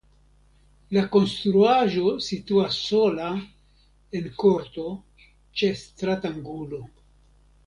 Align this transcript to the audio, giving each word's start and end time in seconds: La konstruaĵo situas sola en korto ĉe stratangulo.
La 0.95 1.01
konstruaĵo 1.15 2.13
situas 2.27 2.77
sola 2.87 3.27
en 4.21 4.31
korto 4.45 4.87
ĉe 5.61 5.71
stratangulo. 5.85 6.83